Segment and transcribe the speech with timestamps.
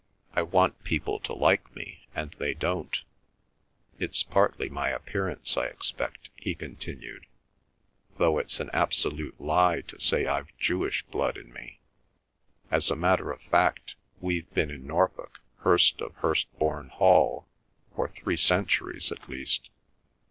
[0.33, 3.03] I want people to like me, and they don't.
[3.99, 7.27] It's partly my appearance, I expect," he continued,
[8.17, 13.41] "though it's an absolute lie to say I've Jewish blood in me—as a matter of
[13.43, 17.47] fact we've been in Norfolk, Hirst of Hirstbourne Hall,
[17.95, 19.69] for three centuries at least.